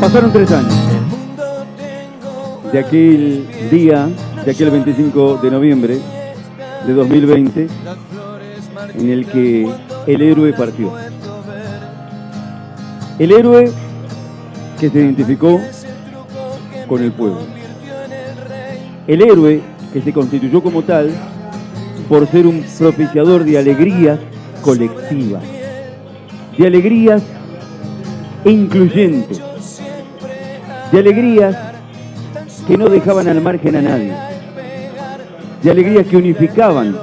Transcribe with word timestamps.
Pasaron 0.00 0.32
tres 0.32 0.52
años 0.52 0.74
de 2.72 2.78
aquel 2.78 3.48
día, 3.68 4.08
de 4.44 4.50
aquel 4.50 4.70
25 4.70 5.38
de 5.38 5.50
noviembre 5.50 5.98
de 6.86 6.94
2020, 6.94 7.66
en 8.94 9.10
el 9.10 9.26
que 9.26 9.68
el 10.06 10.22
héroe 10.22 10.52
partió. 10.52 10.92
El 13.18 13.32
héroe 13.32 13.72
que 14.78 14.88
se 14.88 14.98
identificó 14.98 15.60
con 16.86 17.02
el 17.02 17.10
pueblo. 17.10 17.40
El 19.08 19.22
héroe 19.22 19.60
que 19.92 20.00
se 20.00 20.12
constituyó 20.12 20.62
como 20.62 20.82
tal 20.82 21.10
por 22.08 22.26
ser 22.28 22.46
un 22.46 22.64
propiciador 22.78 23.44
de 23.44 23.58
alegrías 23.58 24.20
colectivas, 24.62 25.42
de 26.56 26.66
alegrías 26.66 27.22
incluyentes, 28.44 29.42
de 30.92 30.98
alegrías 30.98 31.56
que 32.66 32.76
no 32.76 32.88
dejaban 32.88 33.28
al 33.28 33.40
margen 33.40 33.76
a 33.76 33.82
nadie, 33.82 34.12
de 35.62 35.70
alegrías 35.70 36.06
que 36.06 36.16
unificaban, 36.16 36.96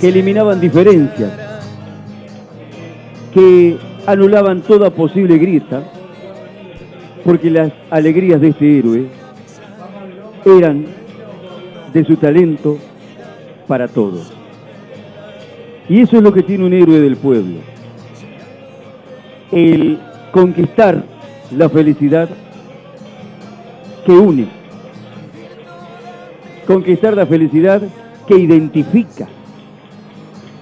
que 0.00 0.08
eliminaban 0.08 0.60
diferencias, 0.60 1.30
que 3.32 3.78
anulaban 4.06 4.62
toda 4.62 4.90
posible 4.90 5.38
grieta, 5.38 5.82
porque 7.24 7.50
las 7.50 7.72
alegrías 7.90 8.40
de 8.40 8.48
este 8.48 8.78
héroe 8.78 9.06
eran 10.44 10.86
de 11.92 12.04
su 12.04 12.16
talento 12.16 12.78
para 13.66 13.88
todos. 13.88 14.32
Y 15.88 16.00
eso 16.00 16.16
es 16.16 16.22
lo 16.22 16.32
que 16.32 16.42
tiene 16.42 16.64
un 16.64 16.72
héroe 16.72 17.00
del 17.00 17.16
pueblo. 17.16 17.58
El 19.50 19.98
conquistar 20.30 21.04
la 21.50 21.68
felicidad 21.68 22.28
que 24.06 24.12
une. 24.12 24.48
Conquistar 26.66 27.14
la 27.14 27.26
felicidad 27.26 27.82
que 28.26 28.36
identifica. 28.36 29.26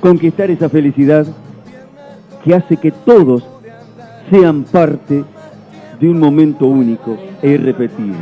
Conquistar 0.01 0.51
esa 0.51 0.69
felicidad 0.69 1.27
que 2.45 2.55
hace 2.55 2.77
que 2.77 2.91
todos 2.93 3.45
sean 4.31 4.65
parte 4.65 5.25
de 6.01 6.09
un 6.09 6.19
momento 6.19 6.67
único 6.67 7.17
e 7.43 7.51
irrepetible. 7.51 8.17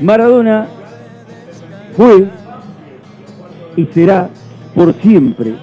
Maradona 0.00 0.66
fue 1.96 2.26
y 3.76 3.86
será 3.86 4.28
por 4.74 4.94
siempre 4.94 5.54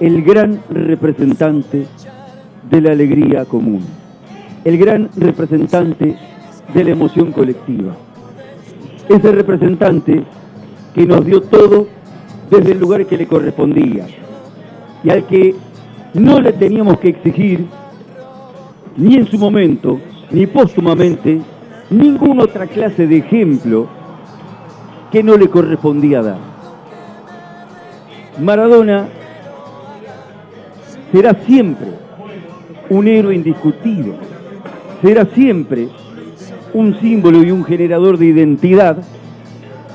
el 0.00 0.22
gran 0.22 0.60
representante 0.70 1.86
de 2.70 2.80
la 2.80 2.92
alegría 2.92 3.44
común, 3.44 3.82
el 4.66 4.78
gran 4.78 5.08
representante 5.16 6.16
de 6.74 6.84
la 6.84 6.90
emoción 6.90 7.30
colectiva. 7.30 7.94
Ese 9.08 9.30
representante 9.30 10.24
que 10.92 11.06
nos 11.06 11.24
dio 11.24 11.40
todo 11.42 11.86
desde 12.50 12.72
el 12.72 12.80
lugar 12.80 13.06
que 13.06 13.16
le 13.16 13.28
correspondía 13.28 14.08
y 15.04 15.10
al 15.10 15.24
que 15.28 15.54
no 16.14 16.40
le 16.40 16.52
teníamos 16.52 16.98
que 16.98 17.10
exigir 17.10 17.64
ni 18.96 19.14
en 19.14 19.28
su 19.28 19.38
momento, 19.38 20.00
ni 20.32 20.48
póstumamente, 20.48 21.40
ninguna 21.88 22.42
otra 22.42 22.66
clase 22.66 23.06
de 23.06 23.18
ejemplo 23.18 23.86
que 25.12 25.22
no 25.22 25.36
le 25.36 25.48
correspondía 25.48 26.22
dar. 26.22 26.38
Maradona 28.42 29.06
será 31.12 31.34
siempre 31.46 31.86
un 32.90 33.06
héroe 33.06 33.36
indiscutido, 33.36 34.14
será 35.02 35.26
siempre 35.26 35.88
un 36.72 36.98
símbolo 37.00 37.42
y 37.42 37.50
un 37.50 37.64
generador 37.64 38.18
de 38.18 38.26
identidad 38.26 38.98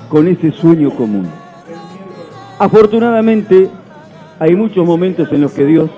con 0.10 0.28
ese 0.28 0.52
sueño 0.52 0.92
común. 0.92 1.28
Afortunadamente, 2.60 3.70
hay 4.40 4.56
muchos 4.56 4.86
momentos 4.86 5.32
en 5.32 5.42
los 5.42 5.54
que 5.54 5.66
Dios 5.66 5.90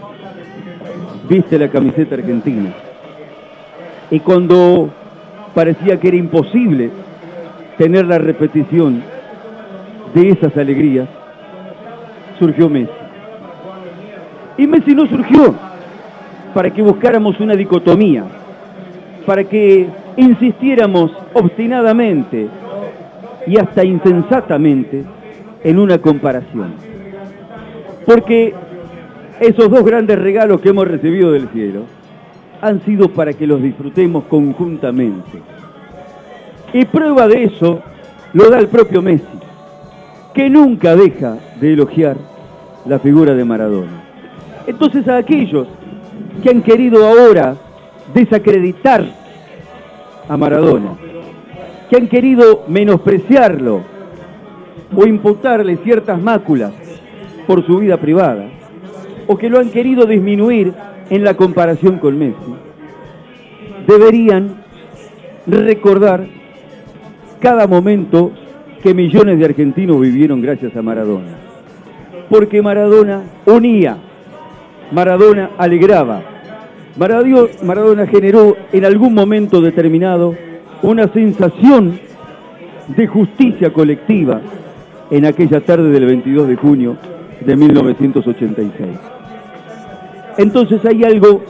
viste 1.30 1.58
la 1.58 1.70
camiseta 1.70 2.16
argentina. 2.16 2.74
Y 4.12 4.20
cuando 4.20 4.90
parecía 5.56 6.00
que 6.00 6.10
era 6.10 6.18
imposible 6.18 6.92
tener 7.78 8.06
la 8.06 8.18
repetición 8.18 9.04
de 10.14 10.30
esas 10.30 10.56
alegrías, 10.58 11.08
surgió 12.38 12.70
Messi. 12.70 12.92
Y 14.58 14.68
Messi 14.68 14.94
no 14.94 15.08
surgió 15.08 15.56
para 16.54 16.70
que 16.72 16.82
buscáramos 16.82 17.40
una 17.40 17.56
dicotomía, 17.56 18.26
para 19.26 19.44
que 19.44 19.88
insistiéramos 20.18 21.12
obstinadamente 21.34 22.48
y 23.48 23.58
hasta 23.58 23.84
insensatamente 23.84 25.04
en 25.64 25.80
una 25.80 25.98
comparación. 25.98 26.74
Porque 28.06 28.54
esos 29.40 29.70
dos 29.70 29.84
grandes 29.84 30.20
regalos 30.20 30.62
que 30.62 30.70
hemos 30.70 30.88
recibido 30.88 31.32
del 31.32 31.48
cielo 31.50 31.84
han 32.62 32.82
sido 32.86 33.10
para 33.10 33.34
que 33.34 33.48
los 33.48 33.62
disfrutemos 33.62 34.26
conjuntamente. 34.26 35.42
Y 36.74 36.86
prueba 36.86 37.28
de 37.28 37.44
eso 37.44 37.82
lo 38.34 38.50
da 38.50 38.60
el 38.60 38.68
propio 38.68 39.02
Messi, 39.02 39.26
que 40.34 40.50
nunca 40.50 40.96
deja 40.96 41.38
de 41.60 41.74
elogiar 41.74 42.18
la 42.86 43.00
figura 43.00 43.34
de 43.34 43.46
Maradona. 43.46 44.04
Entonces 44.66 45.08
a 45.08 45.18
aquellos 45.18 45.68
que 46.42 46.50
han 46.50 46.62
querido 46.62 47.06
ahora 47.06 47.56
desacreditar 48.14 49.06
a 50.28 50.38
Maradona, 50.38 50.96
que 51.90 51.98
han 51.98 52.08
querido 52.08 52.64
menospreciarlo 52.68 53.82
o 54.96 55.06
imputarle 55.06 55.78
ciertas 55.78 56.22
máculas 56.22 56.72
por 57.48 57.66
su 57.66 57.80
vida 57.80 57.98
privada, 57.98 58.46
o 59.28 59.38
que 59.38 59.50
lo 59.50 59.60
han 59.60 59.70
querido 59.70 60.06
disminuir 60.06 60.74
en 61.10 61.24
la 61.24 61.36
comparación 61.36 62.00
con 62.00 62.18
Messi, 62.18 62.56
deberían 63.88 64.64
recordar 65.46 66.26
cada 67.40 67.68
momento 67.68 68.32
que 68.82 68.94
millones 68.94 69.40
de 69.40 69.46
argentinos 69.46 70.00
vivieron 70.00 70.42
gracias 70.42 70.76
a 70.76 70.82
Maradona. 70.82 71.32
Porque 72.30 72.62
Maradona 72.62 73.22
unía, 73.46 73.98
Maradona 74.92 75.52
alegraba, 75.58 76.22
Maradona 76.96 78.06
generó 78.08 78.56
en 78.72 78.86
algún 78.86 79.14
momento 79.14 79.62
determinado 79.62 80.36
una 80.84 81.08
sensación 81.12 82.00
de 82.88 83.08
justicia 83.08 83.74
colectiva 83.74 84.42
en 85.10 85.26
aquella 85.26 85.62
tarde 85.62 85.90
del 85.90 86.06
22 86.06 86.48
de 86.48 86.56
junio 86.56 86.98
de 87.42 87.56
1986. 87.56 88.90
Entonces 90.38 90.86
hay 90.86 91.04
algo 91.04 91.42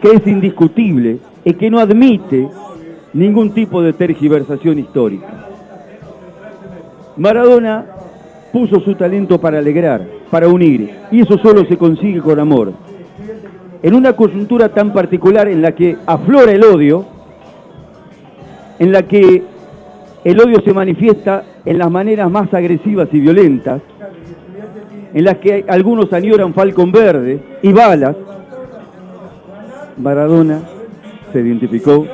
que 0.00 0.12
es 0.12 0.26
indiscutible 0.26 1.18
y 1.44 1.54
que 1.54 1.70
no 1.70 1.78
admite 1.78 2.48
ningún 3.12 3.52
tipo 3.52 3.82
de 3.82 3.92
tergiversación 3.92 4.78
histórica. 4.78 5.46
Maradona 7.16 7.86
puso 8.52 8.80
su 8.80 8.94
talento 8.94 9.40
para 9.40 9.58
alegrar, 9.58 10.06
para 10.30 10.48
unir, 10.48 10.90
y 11.10 11.20
eso 11.20 11.38
solo 11.38 11.64
se 11.66 11.76
consigue 11.76 12.20
con 12.20 12.38
amor. 12.38 12.72
En 13.82 13.94
una 13.94 14.14
coyuntura 14.14 14.68
tan 14.68 14.92
particular 14.92 15.48
en 15.48 15.62
la 15.62 15.72
que 15.72 15.96
aflora 16.06 16.52
el 16.52 16.62
odio, 16.64 17.06
en 18.78 18.92
la 18.92 19.02
que 19.02 19.42
el 20.24 20.40
odio 20.40 20.60
se 20.60 20.74
manifiesta 20.74 21.44
en 21.64 21.78
las 21.78 21.90
maneras 21.90 22.30
más 22.30 22.52
agresivas 22.52 23.08
y 23.12 23.20
violentas, 23.20 23.80
en 25.14 25.24
las 25.24 25.38
que 25.38 25.64
algunos 25.66 26.12
añoran 26.12 26.52
falcón 26.52 26.92
verde 26.92 27.40
y 27.62 27.72
balas, 27.72 28.16
Maradona 29.96 30.60
se 31.32 31.40
identificó 31.40 32.06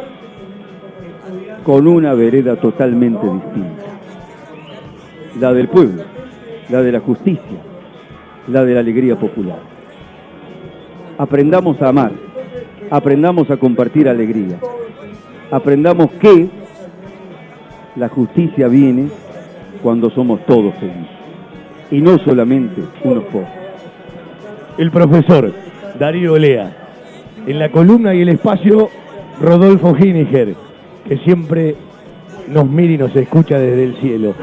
con 1.64 1.86
una 1.88 2.14
vereda 2.14 2.56
totalmente 2.56 3.26
distinta. 3.26 3.84
La 5.40 5.52
del 5.52 5.68
pueblo, 5.68 6.02
la 6.68 6.80
de 6.80 6.92
la 6.92 7.00
justicia, 7.00 7.58
la 8.48 8.64
de 8.64 8.74
la 8.74 8.80
alegría 8.80 9.16
popular. 9.16 9.75
Aprendamos 11.18 11.80
a 11.80 11.88
amar, 11.88 12.12
aprendamos 12.90 13.50
a 13.50 13.56
compartir 13.56 14.08
alegría, 14.08 14.58
aprendamos 15.50 16.10
que 16.12 16.48
la 17.96 18.08
justicia 18.08 18.68
viene 18.68 19.08
cuando 19.82 20.10
somos 20.10 20.44
todos 20.46 20.74
felices 20.74 21.16
y 21.90 22.00
no 22.00 22.18
solamente 22.18 22.82
unos 23.04 23.24
pocos. 23.24 23.48
El 24.78 24.90
profesor 24.90 25.52
Darío 25.98 26.38
Lea. 26.38 26.76
En 27.46 27.58
la 27.58 27.70
columna 27.70 28.14
y 28.14 28.22
el 28.22 28.28
espacio, 28.28 28.90
Rodolfo 29.40 29.94
Giniger, 29.94 30.54
que 31.08 31.16
siempre 31.18 31.76
nos 32.48 32.68
mira 32.68 32.92
y 32.92 32.98
nos 32.98 33.14
escucha 33.14 33.58
desde 33.58 33.84
el 33.84 33.96
cielo. 34.00 34.34